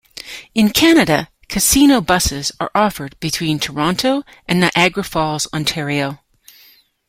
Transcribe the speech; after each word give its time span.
In 0.55 0.71
Canada, 0.71 1.29
'Casino 1.47 2.01
Buses' 2.01 2.51
are 2.59 2.71
offered 2.73 3.15
between 3.19 3.59
Toronto 3.59 4.23
and 4.47 4.59
Niagara 4.59 5.03
Falls, 5.03 5.47
Ontario. 5.53 6.17